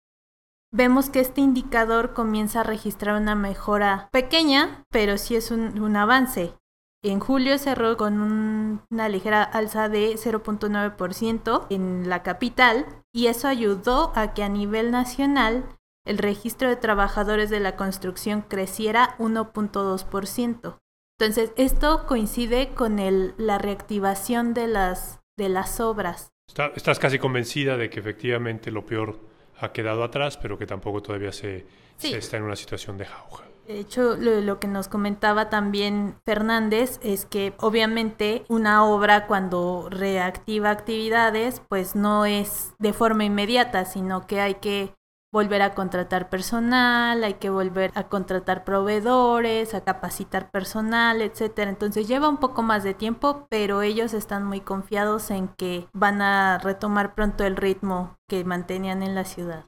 vemos 0.72 1.10
que 1.10 1.18
este 1.18 1.40
indicador 1.40 2.14
comienza 2.14 2.60
a 2.60 2.62
registrar 2.62 3.20
una 3.20 3.34
mejora 3.34 4.08
pequeña, 4.12 4.84
pero 4.92 5.18
sí 5.18 5.34
es 5.34 5.50
un, 5.50 5.96
avance. 5.96 6.54
En 7.02 7.18
julio 7.18 7.58
cerró 7.58 7.96
con 7.96 8.86
una 8.88 9.08
ligera 9.08 9.42
alza 9.42 9.88
de 9.88 10.14
0.9% 10.14 11.66
en 11.70 12.08
la 12.08 12.22
capital 12.22 13.03
y 13.14 13.28
eso 13.28 13.46
ayudó 13.48 14.12
a 14.16 14.34
que 14.34 14.42
a 14.42 14.48
nivel 14.48 14.90
nacional 14.90 15.64
el 16.04 16.18
registro 16.18 16.68
de 16.68 16.76
trabajadores 16.76 17.48
de 17.48 17.60
la 17.60 17.76
construcción 17.76 18.42
creciera 18.42 19.16
1.2%. 19.18 20.78
Entonces, 21.18 21.52
esto 21.56 22.06
coincide 22.06 22.70
con 22.74 22.98
el, 22.98 23.34
la 23.38 23.58
reactivación 23.58 24.52
de 24.52 24.66
las, 24.66 25.20
de 25.38 25.48
las 25.48 25.78
obras. 25.80 26.32
estás 26.74 26.98
casi 26.98 27.18
convencida 27.18 27.76
de 27.76 27.88
que 27.88 28.00
efectivamente 28.00 28.72
lo 28.72 28.84
peor 28.84 29.20
ha 29.60 29.72
quedado 29.72 30.02
atrás, 30.02 30.36
pero 30.36 30.58
que 30.58 30.66
tampoco 30.66 31.00
todavía 31.00 31.32
se, 31.32 31.66
se 31.96 32.18
está 32.18 32.36
en 32.36 32.42
una 32.42 32.56
situación 32.56 32.98
de 32.98 33.06
jauja. 33.06 33.44
De 33.66 33.80
hecho, 33.80 34.16
lo, 34.16 34.60
que 34.60 34.68
nos 34.68 34.88
comentaba 34.88 35.48
también 35.48 36.16
Fernández 36.26 37.00
es 37.02 37.24
que 37.24 37.54
obviamente 37.58 38.44
una 38.48 38.84
obra 38.84 39.26
cuando 39.26 39.88
reactiva 39.90 40.70
actividades, 40.70 41.62
pues 41.68 41.96
no 41.96 42.26
es 42.26 42.74
de 42.78 42.92
forma 42.92 43.24
inmediata, 43.24 43.86
sino 43.86 44.26
que 44.26 44.40
hay 44.40 44.56
que 44.56 44.92
volver 45.32 45.62
a 45.62 45.74
contratar 45.74 46.28
personal, 46.28 47.24
hay 47.24 47.34
que 47.34 47.50
volver 47.50 47.90
a 47.94 48.04
contratar 48.04 48.64
proveedores, 48.64 49.74
a 49.74 49.82
capacitar 49.82 50.50
personal, 50.50 51.22
etcétera. 51.22 51.70
Entonces 51.70 52.06
lleva 52.06 52.28
un 52.28 52.36
poco 52.36 52.62
más 52.62 52.84
de 52.84 52.94
tiempo, 52.94 53.46
pero 53.50 53.82
ellos 53.82 54.12
están 54.14 54.44
muy 54.44 54.60
confiados 54.60 55.30
en 55.30 55.48
que 55.48 55.86
van 55.92 56.20
a 56.20 56.58
retomar 56.58 57.14
pronto 57.14 57.44
el 57.44 57.56
ritmo 57.56 58.16
que 58.28 58.44
mantenían 58.44 59.02
en 59.02 59.14
la 59.14 59.24
ciudad. 59.24 59.64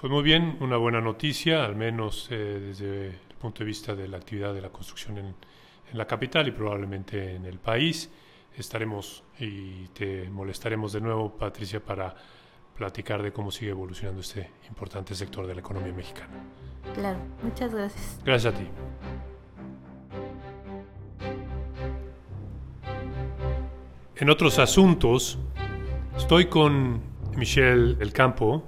Pues 0.00 0.12
muy 0.12 0.22
bien, 0.22 0.56
una 0.60 0.76
buena 0.76 1.00
noticia, 1.00 1.64
al 1.64 1.74
menos 1.74 2.28
eh, 2.30 2.60
desde 2.68 3.27
punto 3.38 3.60
de 3.60 3.64
vista 3.64 3.94
de 3.94 4.08
la 4.08 4.18
actividad 4.18 4.52
de 4.52 4.60
la 4.60 4.70
construcción 4.70 5.18
en, 5.18 5.34
la 5.92 6.06
capital 6.06 6.46
y 6.46 6.50
probablemente 6.50 7.34
en 7.34 7.46
el 7.46 7.58
país. 7.58 8.10
Estaremos 8.54 9.24
y 9.38 9.86
te 9.88 10.28
molestaremos 10.28 10.92
de 10.92 11.00
nuevo, 11.00 11.30
Patricia, 11.30 11.80
para 11.80 12.14
platicar 12.76 13.22
de 13.22 13.32
cómo 13.32 13.50
sigue 13.50 13.70
evolucionando 13.70 14.20
este 14.20 14.50
importante 14.68 15.14
sector 15.14 15.46
de 15.46 15.54
la 15.54 15.60
economía 15.60 15.92
mexicana. 15.92 16.34
Claro, 16.94 17.18
muchas 17.42 17.72
gracias. 17.72 18.20
Gracias 18.24 18.54
a 18.54 18.58
ti. 18.58 18.66
En 24.16 24.28
otros 24.28 24.58
asuntos, 24.58 25.38
estoy 26.16 26.46
con 26.46 27.00
Michelle 27.36 27.94
del 27.94 28.12
Campo, 28.12 28.64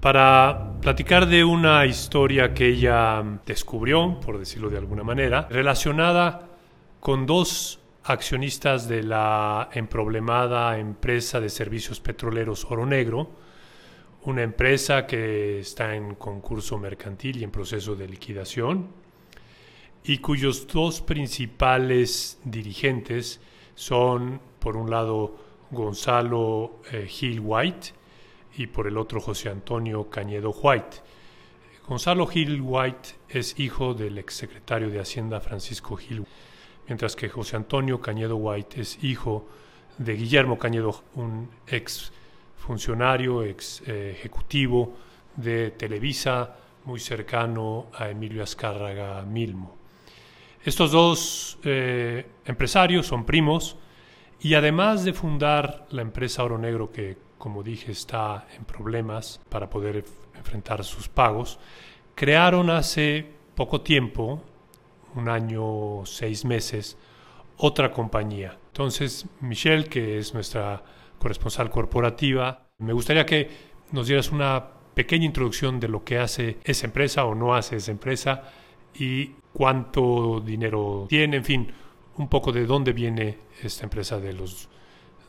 para 0.00 0.67
platicar 0.80 1.26
de 1.26 1.44
una 1.44 1.84
historia 1.86 2.54
que 2.54 2.68
ella 2.68 3.22
descubrió, 3.44 4.18
por 4.20 4.38
decirlo 4.38 4.70
de 4.70 4.78
alguna 4.78 5.02
manera, 5.02 5.48
relacionada 5.50 6.48
con 7.00 7.26
dos 7.26 7.80
accionistas 8.04 8.88
de 8.88 9.02
la 9.02 9.68
emproblemada 9.72 10.78
empresa 10.78 11.40
de 11.40 11.50
servicios 11.50 12.00
petroleros 12.00 12.64
Oro 12.70 12.86
Negro, 12.86 13.30
una 14.22 14.42
empresa 14.42 15.06
que 15.06 15.60
está 15.60 15.94
en 15.94 16.14
concurso 16.14 16.78
mercantil 16.78 17.38
y 17.38 17.44
en 17.44 17.50
proceso 17.50 17.94
de 17.94 18.08
liquidación, 18.08 18.88
y 20.04 20.18
cuyos 20.18 20.66
dos 20.66 21.00
principales 21.00 22.40
dirigentes 22.44 23.40
son, 23.74 24.40
por 24.58 24.76
un 24.76 24.90
lado, 24.90 25.36
Gonzalo 25.70 26.80
eh, 26.92 27.06
Gil 27.06 27.40
White 27.40 27.97
y 28.58 28.66
por 28.66 28.88
el 28.88 28.98
otro 28.98 29.20
José 29.20 29.48
Antonio 29.48 30.10
Cañedo 30.10 30.50
White. 30.50 30.98
Gonzalo 31.86 32.26
Gil 32.26 32.60
White 32.60 33.10
es 33.28 33.58
hijo 33.60 33.94
del 33.94 34.18
exsecretario 34.18 34.90
de 34.90 34.98
Hacienda 34.98 35.40
Francisco 35.40 35.96
Gil, 35.96 36.26
mientras 36.88 37.14
que 37.14 37.28
José 37.28 37.56
Antonio 37.56 38.00
Cañedo 38.00 38.36
White 38.36 38.80
es 38.80 39.02
hijo 39.02 39.48
de 39.96 40.14
Guillermo 40.14 40.58
Cañedo, 40.58 41.02
un 41.14 41.48
ex 41.68 42.12
funcionario, 42.56 43.44
ex 43.44 43.80
ejecutivo 43.86 44.96
de 45.36 45.70
Televisa, 45.70 46.56
muy 46.84 46.98
cercano 46.98 47.86
a 47.94 48.10
Emilio 48.10 48.42
Azcárraga 48.42 49.22
Milmo. 49.22 49.76
Estos 50.64 50.90
dos 50.90 51.58
eh, 51.62 52.26
empresarios 52.44 53.06
son 53.06 53.24
primos 53.24 53.76
y 54.40 54.54
además 54.54 55.04
de 55.04 55.12
fundar 55.12 55.86
la 55.90 56.02
empresa 56.02 56.42
Oro 56.42 56.58
Negro, 56.58 56.90
que 56.90 57.27
como 57.38 57.62
dije 57.62 57.92
está 57.92 58.46
en 58.56 58.64
problemas 58.64 59.40
para 59.48 59.70
poder 59.70 60.04
enfrentar 60.34 60.84
sus 60.84 61.08
pagos, 61.08 61.58
crearon 62.14 62.68
hace 62.70 63.26
poco 63.54 63.80
tiempo, 63.80 64.42
un 65.14 65.28
año, 65.28 66.04
seis 66.04 66.44
meses, 66.44 66.98
otra 67.56 67.92
compañía. 67.92 68.58
Entonces, 68.68 69.26
Michelle, 69.40 69.84
que 69.84 70.18
es 70.18 70.34
nuestra 70.34 70.82
corresponsal 71.18 71.70
corporativa, 71.70 72.68
me 72.78 72.92
gustaría 72.92 73.26
que 73.26 73.50
nos 73.90 74.06
dieras 74.06 74.30
una 74.30 74.64
pequeña 74.94 75.24
introducción 75.24 75.80
de 75.80 75.88
lo 75.88 76.04
que 76.04 76.18
hace 76.18 76.58
esa 76.64 76.86
empresa 76.86 77.24
o 77.24 77.34
no 77.34 77.54
hace 77.54 77.76
esa 77.76 77.90
empresa 77.90 78.44
y 78.94 79.32
cuánto 79.52 80.40
dinero 80.40 81.06
tiene, 81.08 81.38
en 81.38 81.44
fin, 81.44 81.72
un 82.16 82.28
poco 82.28 82.52
de 82.52 82.66
dónde 82.66 82.92
viene 82.92 83.38
esta 83.62 83.84
empresa 83.84 84.18
de 84.18 84.32
los, 84.32 84.68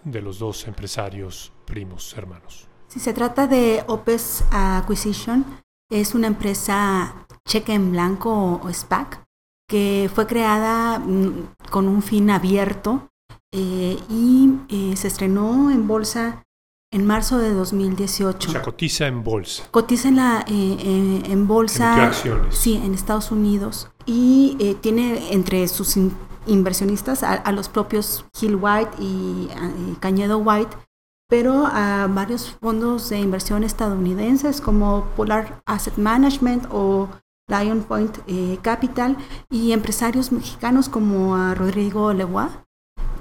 de 0.04 0.22
los 0.22 0.40
dos 0.40 0.68
empresarios 0.68 1.52
primos 1.70 2.14
hermanos. 2.18 2.68
Si 2.88 3.00
se 3.00 3.14
trata 3.14 3.48
de 3.48 3.84
Opes 3.88 4.44
Acquisition, 4.52 5.46
es 5.90 6.16
una 6.16 6.28
empresa 6.28 7.26
cheque 7.48 7.74
en 7.74 7.92
blanco 7.92 8.60
o 8.62 8.74
SPAC 8.74 9.24
que 9.70 10.10
fue 10.14 10.26
creada 10.28 11.00
mm, 11.00 11.54
con 11.70 11.88
un 11.88 12.02
fin 12.02 12.30
abierto 12.32 13.10
eh, 13.54 13.98
y 14.10 14.52
eh, 14.70 14.96
se 14.98 15.08
estrenó 15.08 15.72
en 15.72 15.88
bolsa 15.88 16.44
en 16.92 17.06
marzo 17.06 17.38
de 17.38 17.54
2018. 17.54 18.50
O 18.50 18.52
sea, 18.52 18.62
cotiza 18.64 19.06
en 19.06 19.24
bolsa. 19.24 19.68
Cotiza 19.70 20.10
en, 20.10 20.16
la, 20.16 20.44
eh, 20.48 21.22
en 21.24 21.48
bolsa. 21.48 22.08
acciones? 22.08 22.56
Sí, 22.56 22.82
en 22.84 22.96
Estados 22.96 23.32
Unidos. 23.32 23.90
Y 24.08 24.76
tiene 24.82 25.34
entre 25.34 25.68
sus 25.68 25.96
inversionistas 26.48 27.22
a, 27.22 27.52
los 27.52 27.70
propios 27.70 28.26
Hill 28.42 28.56
White 28.56 28.92
y, 29.00 29.50
Cañedo 30.00 30.40
White, 30.40 30.76
pero 31.30 31.68
a 31.68 32.08
varios 32.08 32.50
fondos 32.60 33.10
de 33.10 33.20
inversión 33.20 33.64
estadounidenses 33.64 34.60
como 34.60 35.06
Polar 35.16 35.62
Asset 35.66 35.98
Management 35.98 36.66
o 36.72 37.08
Lion 37.48 37.84
Point 37.84 38.18
Capital 38.62 39.16
y 39.50 39.72
empresarios 39.72 40.32
mexicanos 40.32 40.90
como 40.90 41.36
a 41.36 41.54
Rodrigo 41.56 42.14
Leguá. 42.14 42.66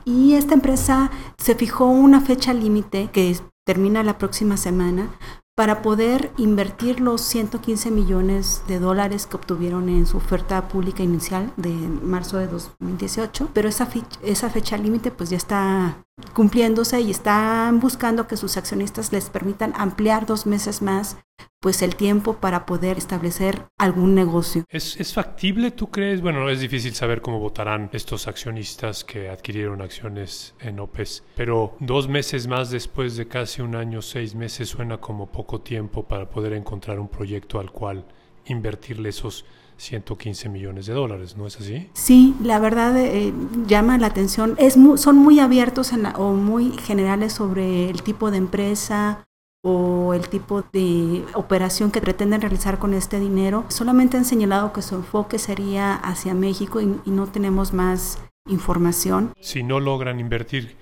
Y 0.05 0.35
esta 0.35 0.55
empresa 0.55 1.11
se 1.37 1.55
fijó 1.55 1.87
una 1.87 2.21
fecha 2.23 2.55
límite 2.55 3.11
que 3.13 3.37
termina 3.67 4.03
la 4.03 4.17
próxima 4.17 4.57
semana 4.57 5.11
para 5.59 5.83
poder 5.83 6.31
invertir 6.37 7.01
los 7.01 7.21
115 7.21 7.91
millones 7.91 8.63
de 8.69 8.79
dólares 8.79 9.27
que 9.27 9.35
obtuvieron 9.35 9.89
en 9.89 10.07
su 10.07 10.19
oferta 10.19 10.69
pública 10.69 11.03
inicial 11.03 11.53
de 11.57 11.73
marzo 11.73 12.39
de 12.39 12.47
2018, 12.47 13.49
pero 13.55 13.69
esa 13.69 13.85
fecha, 13.87 14.21
esa 14.23 14.51
fecha 14.51 14.77
límite 14.77 15.11
pues 15.11 15.31
ya 15.31 15.37
está 15.37 16.05
cumpliéndose 16.33 17.01
y 17.01 17.11
están 17.11 17.81
buscando 17.81 18.29
que 18.29 18.37
sus 18.37 18.57
accionistas 18.57 19.13
les 19.13 19.31
permitan 19.31 19.73
ampliar 19.77 20.27
dos 20.27 20.47
meses 20.47 20.81
más 20.81 21.17
pues 21.61 21.83
el 21.83 21.97
tiempo 21.97 22.35
para 22.35 22.67
poder 22.67 22.99
establecer 22.99 23.67
algún 23.79 24.15
negocio. 24.15 24.65
¿Es, 24.69 24.99
¿Es, 25.01 25.13
factible, 25.13 25.71
tú 25.73 25.91
crees? 25.91 26.21
Bueno, 26.21 26.49
es 26.49 26.61
difícil 26.61 26.95
saber 26.95 27.21
cómo 27.21 27.41
votarán 27.41 27.91
estos 27.93 28.29
accionistas 28.29 29.05
que 29.05 29.29
adquirieron 29.29 29.83
acciones 29.83 30.55
en 30.61 30.79
OPES, 30.79 31.25
pero 31.37 31.77
dos 31.81 32.09
meses 32.09 32.47
más 32.47 32.71
después 32.71 33.17
de 33.17 33.27
casi 33.27 33.61
un 33.61 33.75
año, 33.75 34.03
seis 34.03 34.35
meses, 34.35 34.69
suena 34.69 34.99
como 34.99 35.33
poco 35.33 35.61
tiempo 35.61 36.07
para 36.07 36.31
poder 36.31 36.53
encontrar 36.53 37.01
un 37.01 37.09
proyecto 37.09 37.59
al 37.59 37.73
cual 37.73 38.05
invertirle 38.47 39.09
esos 39.09 39.45
115 39.79 40.49
millones 40.49 40.87
de 40.87 40.93
dólares, 40.93 41.37
¿no 41.37 41.47
es 41.47 41.59
así? 41.59 41.89
Sí, 41.95 42.35
la 42.43 42.59
verdad 42.59 42.97
eh, 42.99 43.33
llama 43.67 43.97
la 43.99 44.09
atención. 44.09 44.55
Es 44.59 44.77
son 44.97 45.17
muy 45.17 45.41
abiertos 45.41 45.93
o 46.17 46.33
muy 46.33 46.73
generales 46.79 47.33
sobre 47.33 47.89
el 47.89 48.03
tipo 48.03 48.31
de 48.31 48.39
empresa, 48.39 49.25
o 49.63 50.15
el 50.15 50.29
tipo 50.29 50.63
de 50.73 51.25
operación 51.35 51.91
que 51.91 52.01
pretenden 52.01 52.41
realizar 52.41 52.79
con 52.79 52.95
este 52.95 53.19
dinero. 53.19 53.65
Solamente 53.69 54.17
han 54.17 54.25
señalado 54.25 54.73
que 54.73 54.83
su 54.83 54.95
enfoque 54.95 55.39
sería 55.39 55.95
hacia 55.95 56.35
México 56.35 56.81
y, 56.81 56.87
no 57.07 57.27
tenemos 57.27 57.73
más 57.73 58.23
información. 58.49 59.33
Si 59.41 59.63
no 59.63 59.81
logran 59.81 60.21
invertir, 60.21 60.77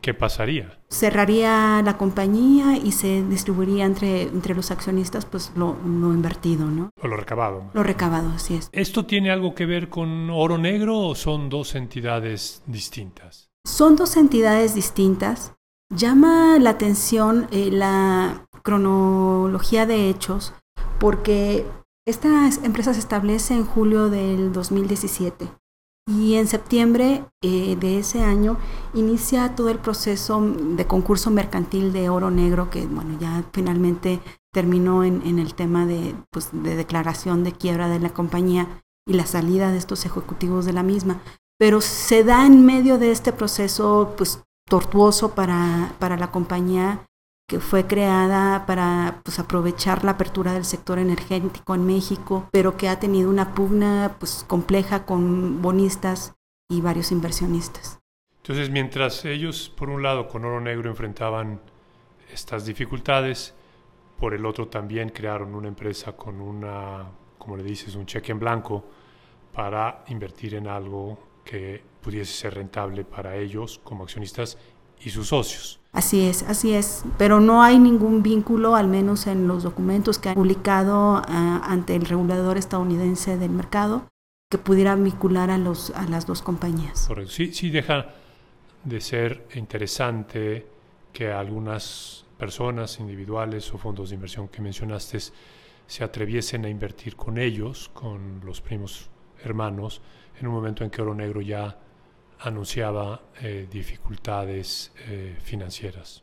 ¿qué 0.00 0.14
pasaría? 0.14 0.78
Cerraría 0.88 1.80
la 1.82 1.96
compañía 1.96 2.76
y 2.76 2.92
se 2.92 3.22
distribuiría 3.22 3.84
entre, 3.84 4.22
entre 4.22 4.54
los 4.54 4.70
accionistas 4.70 5.24
pues 5.24 5.52
lo, 5.54 5.76
lo 5.84 6.12
invertido, 6.12 6.66
¿no? 6.66 6.90
O 7.00 7.06
lo 7.06 7.16
recabado. 7.16 7.70
Lo 7.72 7.82
recabado, 7.82 8.30
así 8.30 8.56
es. 8.56 8.68
¿Esto 8.72 9.06
tiene 9.06 9.30
algo 9.30 9.54
que 9.54 9.66
ver 9.66 9.88
con 9.88 10.28
Oro 10.30 10.58
Negro 10.58 10.98
o 10.98 11.14
son 11.14 11.48
dos 11.48 11.74
entidades 11.74 12.62
distintas? 12.66 13.50
Son 13.64 13.96
dos 13.96 14.16
entidades 14.16 14.74
distintas. 14.74 15.55
Llama 15.94 16.58
la 16.58 16.70
atención 16.70 17.46
eh, 17.52 17.70
la 17.70 18.46
cronología 18.62 19.86
de 19.86 20.08
hechos 20.08 20.52
porque 20.98 21.64
esta 22.06 22.48
empresa 22.64 22.92
se 22.92 23.00
establece 23.00 23.54
en 23.54 23.64
julio 23.64 24.10
del 24.10 24.52
2017 24.52 25.48
y 26.08 26.34
en 26.34 26.48
septiembre 26.48 27.24
eh, 27.42 27.76
de 27.76 27.98
ese 27.98 28.22
año 28.22 28.58
inicia 28.94 29.54
todo 29.54 29.68
el 29.68 29.78
proceso 29.78 30.40
de 30.40 30.86
concurso 30.86 31.30
mercantil 31.30 31.92
de 31.92 32.08
oro 32.08 32.30
negro 32.30 32.70
que 32.70 32.86
bueno 32.86 33.18
ya 33.20 33.44
finalmente 33.52 34.20
terminó 34.52 35.04
en, 35.04 35.38
el 35.38 35.54
tema 35.54 35.84
de, 35.84 36.14
pues, 36.32 36.48
de 36.52 36.76
declaración 36.76 37.44
de 37.44 37.52
quiebra 37.52 37.88
de 37.88 38.00
la 38.00 38.10
compañía 38.10 38.82
y 39.06 39.12
la 39.12 39.26
salida 39.26 39.70
de 39.70 39.78
estos 39.78 40.06
ejecutivos 40.06 40.64
de 40.64 40.72
la 40.72 40.82
misma. 40.82 41.20
Pero 41.58 41.82
se 41.82 42.24
da 42.24 42.46
en 42.46 42.64
medio 42.64 42.98
de 42.98 43.12
este 43.12 43.32
proceso 43.32 44.14
pues 44.16 44.45
tortuoso 44.68 45.34
para, 45.34 45.92
para 45.98 46.16
la 46.16 46.30
compañía 46.30 47.06
que 47.48 47.60
fue 47.60 47.86
creada 47.86 48.66
para 48.66 49.20
pues, 49.22 49.38
aprovechar 49.38 50.04
la 50.04 50.12
apertura 50.12 50.52
del 50.52 50.64
sector 50.64 50.98
energético 50.98 51.74
en 51.74 51.86
México, 51.86 52.48
pero 52.50 52.76
que 52.76 52.88
ha 52.88 52.98
tenido 52.98 53.30
una 53.30 53.54
pugna 53.54 54.16
pues, 54.18 54.44
compleja 54.46 55.06
con 55.06 55.62
bonistas 55.62 56.34
y 56.68 56.80
varios 56.80 57.12
inversionistas. 57.12 58.00
Entonces, 58.38 58.70
mientras 58.70 59.24
ellos, 59.24 59.72
por 59.76 59.90
un 59.90 60.02
lado, 60.02 60.26
con 60.26 60.44
oro 60.44 60.60
negro 60.60 60.90
enfrentaban 60.90 61.60
estas 62.32 62.66
dificultades, 62.66 63.54
por 64.18 64.34
el 64.34 64.44
otro 64.44 64.68
también 64.68 65.10
crearon 65.10 65.54
una 65.54 65.68
empresa 65.68 66.16
con 66.16 66.40
una, 66.40 67.06
como 67.38 67.56
le 67.56 67.62
dices, 67.62 67.94
un 67.94 68.06
cheque 68.06 68.32
en 68.32 68.40
blanco 68.40 68.84
para 69.52 70.04
invertir 70.08 70.54
en 70.54 70.66
algo 70.66 71.18
que 71.44 71.82
pudiese 72.06 72.32
ser 72.32 72.54
rentable 72.54 73.04
para 73.04 73.34
ellos 73.34 73.80
como 73.82 74.04
accionistas 74.04 74.58
y 75.04 75.10
sus 75.10 75.26
socios. 75.26 75.80
Así 75.92 76.20
es, 76.28 76.44
así 76.44 76.72
es, 76.72 77.04
pero 77.18 77.40
no 77.40 77.64
hay 77.64 77.80
ningún 77.80 78.22
vínculo, 78.22 78.76
al 78.76 78.86
menos 78.86 79.26
en 79.26 79.48
los 79.48 79.64
documentos 79.64 80.20
que 80.20 80.28
han 80.28 80.36
publicado 80.36 81.20
ah, 81.26 81.62
ante 81.64 81.96
el 81.96 82.04
regulador 82.04 82.58
estadounidense 82.58 83.38
del 83.38 83.50
mercado, 83.50 84.06
que 84.48 84.58
pudiera 84.58 84.94
vincular 84.94 85.50
a, 85.50 85.58
los, 85.58 85.90
a 85.90 86.06
las 86.06 86.26
dos 86.26 86.42
compañías. 86.42 87.08
Correcto, 87.08 87.32
sí, 87.32 87.52
sí 87.52 87.70
deja 87.70 88.14
de 88.84 89.00
ser 89.00 89.48
interesante 89.56 90.64
que 91.12 91.32
algunas 91.32 92.24
personas 92.38 93.00
individuales 93.00 93.74
o 93.74 93.78
fondos 93.78 94.10
de 94.10 94.14
inversión 94.14 94.46
que 94.46 94.62
mencionaste 94.62 95.18
se 95.88 96.04
atreviesen 96.04 96.64
a 96.66 96.68
invertir 96.68 97.16
con 97.16 97.36
ellos, 97.36 97.90
con 97.92 98.42
los 98.44 98.60
primos 98.60 99.10
hermanos, 99.42 100.02
en 100.38 100.46
un 100.46 100.54
momento 100.54 100.84
en 100.84 100.90
que 100.90 101.02
Oro 101.02 101.16
Negro 101.16 101.40
ya 101.40 101.76
anunciaba 102.40 103.22
eh, 103.40 103.68
dificultades 103.70 104.92
eh, 105.08 105.36
financieras. 105.42 106.22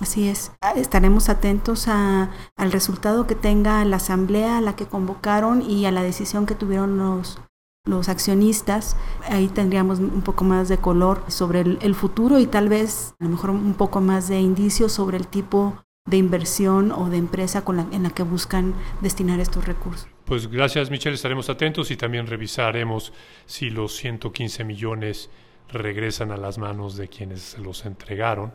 Así 0.00 0.28
es. 0.28 0.52
Estaremos 0.74 1.28
atentos 1.28 1.88
a, 1.88 2.30
al 2.56 2.72
resultado 2.72 3.26
que 3.26 3.34
tenga 3.34 3.84
la 3.84 3.96
asamblea 3.96 4.58
a 4.58 4.60
la 4.60 4.76
que 4.76 4.86
convocaron 4.86 5.62
y 5.62 5.86
a 5.86 5.92
la 5.92 6.02
decisión 6.02 6.44
que 6.44 6.54
tuvieron 6.54 6.98
los, 6.98 7.38
los 7.86 8.08
accionistas. 8.08 8.96
Ahí 9.28 9.48
tendríamos 9.48 10.00
un 10.00 10.22
poco 10.22 10.44
más 10.44 10.68
de 10.68 10.78
color 10.78 11.22
sobre 11.28 11.60
el, 11.60 11.94
futuro 11.94 12.38
y 12.38 12.46
tal 12.46 12.68
vez 12.68 13.14
a 13.20 13.24
lo 13.24 13.30
mejor 13.30 13.50
un 13.50 13.74
poco 13.74 14.00
más 14.00 14.28
de 14.28 14.40
indicios 14.40 14.92
sobre 14.92 15.16
el 15.16 15.28
tipo 15.28 15.85
de 16.06 16.16
inversión 16.16 16.92
o 16.92 17.10
de 17.10 17.16
empresa 17.16 17.64
con 17.64 17.76
la, 17.76 17.86
en 17.92 18.02
la 18.02 18.10
que 18.10 18.22
buscan 18.22 18.74
destinar 19.00 19.40
estos 19.40 19.66
recursos. 19.66 20.08
Pues 20.24 20.48
gracias 20.48 20.90
Michelle, 20.90 21.14
estaremos 21.14 21.48
atentos 21.50 21.90
y 21.90 21.96
también 21.96 22.26
revisaremos 22.26 23.12
si 23.44 23.70
los 23.70 23.94
115 23.96 24.64
millones 24.64 25.30
regresan 25.68 26.30
a 26.30 26.36
las 26.36 26.58
manos 26.58 26.96
de 26.96 27.08
quienes 27.08 27.58
los 27.58 27.84
entregaron, 27.84 28.52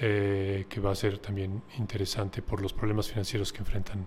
eh, 0.00 0.66
que 0.68 0.80
va 0.80 0.92
a 0.92 0.94
ser 0.94 1.18
también 1.18 1.62
interesante 1.78 2.42
por 2.42 2.62
los 2.62 2.72
problemas 2.72 3.08
financieros 3.08 3.52
que 3.52 3.58
enfrentan 3.58 4.06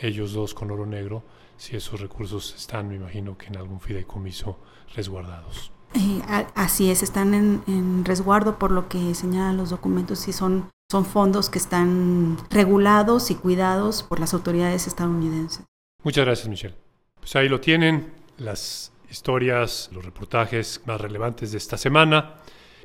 ellos 0.00 0.32
dos 0.32 0.54
con 0.54 0.70
oro 0.70 0.86
negro, 0.86 1.22
si 1.56 1.76
esos 1.76 2.00
recursos 2.00 2.54
están, 2.56 2.88
me 2.88 2.96
imagino 2.96 3.36
que 3.36 3.46
en 3.46 3.56
algún 3.56 3.80
fideicomiso 3.80 4.58
resguardados. 4.94 5.72
Eh, 5.94 6.22
así 6.54 6.90
es, 6.90 7.02
están 7.02 7.34
en, 7.34 8.04
resguardo 8.04 8.58
por 8.58 8.70
lo 8.70 8.88
que 8.88 9.14
señalan 9.14 9.56
los 9.56 9.70
documentos 9.70 10.26
y 10.28 10.32
son, 10.32 10.70
son 10.92 11.06
fondos 11.06 11.48
que 11.48 11.56
están 11.56 12.36
regulados 12.50 13.30
y 13.30 13.34
cuidados 13.34 14.02
por 14.02 14.20
las 14.20 14.34
autoridades 14.34 14.86
estadounidenses. 14.86 15.64
Muchas 16.04 16.26
gracias, 16.26 16.48
Michelle. 16.48 16.74
Pues 17.18 17.34
ahí 17.34 17.48
lo 17.48 17.60
tienen, 17.60 18.12
las 18.36 18.92
historias, 19.10 19.88
los 19.94 20.04
reportajes 20.04 20.82
más 20.84 21.00
relevantes 21.00 21.52
de 21.52 21.56
esta 21.56 21.78
semana. 21.78 22.34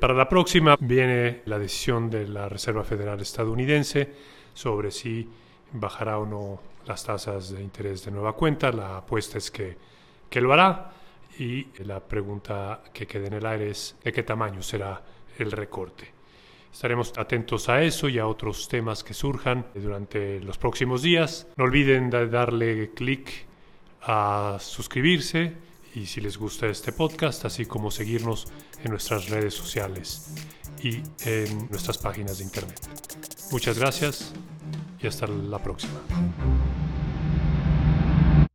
Para 0.00 0.14
la 0.14 0.26
próxima 0.26 0.76
viene 0.80 1.42
la 1.44 1.58
decisión 1.58 2.08
de 2.08 2.26
la 2.26 2.48
Reserva 2.48 2.82
Federal 2.82 3.20
estadounidense 3.20 4.10
sobre 4.54 4.90
si 4.90 5.28
bajará 5.72 6.16
o 6.16 6.24
no 6.24 6.60
las 6.86 7.04
tasas 7.04 7.50
de 7.50 7.62
interés 7.62 8.06
de 8.06 8.10
nueva 8.10 8.32
cuenta. 8.32 8.72
La 8.72 8.96
apuesta 8.96 9.36
es 9.36 9.50
que, 9.50 9.76
que 10.30 10.40
lo 10.40 10.54
hará 10.54 10.92
y 11.38 11.66
la 11.84 12.00
pregunta 12.00 12.80
que 12.90 13.06
queda 13.06 13.26
en 13.26 13.34
el 13.34 13.44
aire 13.44 13.68
es 13.68 13.96
de 14.02 14.12
qué 14.14 14.22
tamaño 14.22 14.62
será 14.62 15.02
el 15.36 15.52
recorte. 15.52 16.17
Estaremos 16.72 17.12
atentos 17.16 17.68
a 17.68 17.82
eso 17.82 18.08
y 18.08 18.18
a 18.18 18.26
otros 18.26 18.68
temas 18.68 19.02
que 19.02 19.14
surjan 19.14 19.66
durante 19.74 20.40
los 20.40 20.58
próximos 20.58 21.02
días. 21.02 21.46
No 21.56 21.64
olviden 21.64 22.10
darle 22.10 22.90
clic 22.94 23.46
a 24.02 24.58
suscribirse 24.60 25.54
y 25.94 26.06
si 26.06 26.20
les 26.20 26.36
gusta 26.38 26.66
este 26.66 26.92
podcast, 26.92 27.44
así 27.44 27.66
como 27.66 27.90
seguirnos 27.90 28.46
en 28.84 28.90
nuestras 28.90 29.28
redes 29.28 29.54
sociales 29.54 30.34
y 30.82 31.02
en 31.24 31.68
nuestras 31.70 31.98
páginas 31.98 32.38
de 32.38 32.44
internet. 32.44 32.80
Muchas 33.50 33.78
gracias 33.78 34.32
y 35.00 35.06
hasta 35.06 35.26
la 35.26 35.58
próxima. 35.58 36.00